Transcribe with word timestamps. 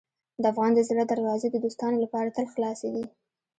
د 0.41 0.43
افغان 0.51 0.71
د 0.75 0.79
زړه 0.89 1.03
دروازې 1.11 1.47
د 1.51 1.55
دوستانو 1.65 2.01
لپاره 2.03 2.33
تل 2.35 2.45
خلاصې 2.53 2.89
دي. 2.95 3.05